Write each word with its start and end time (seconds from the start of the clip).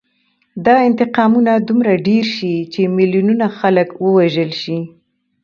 دا 0.65 0.75
انتقامونه 0.89 1.51
دومره 1.67 1.93
ډېر 2.07 2.25
شي 2.35 2.53
چې 2.73 2.81
میلیونونه 2.97 3.45
خلک 3.57 3.89
ووژل 4.03 4.51
شي 4.61 4.79